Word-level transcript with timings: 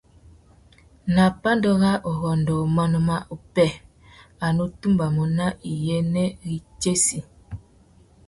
Nà 1.13 1.23
pandúrâwurrôndô 1.41 2.55
manô 2.75 2.99
má 3.09 3.17
upwê, 3.35 3.67
a 4.45 4.47
nù 4.55 4.63
tumbamú 4.79 5.23
nà 5.37 5.45
iyênêritsessi. 5.71 7.19